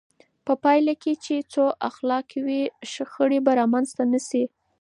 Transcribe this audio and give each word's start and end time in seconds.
په 0.45 0.53
پایله 0.63 0.93
کې 1.01 1.13
چې 1.23 1.35
ښو 1.51 1.65
اخلاق 1.89 2.27
وي، 2.45 2.61
شخړې 2.91 3.39
به 3.45 3.51
رامنځته 3.59 4.03
نه 4.13 4.19
شي. 4.27 4.43